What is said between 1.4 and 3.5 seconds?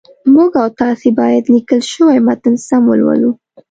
لیکل شوی متن سم ولولو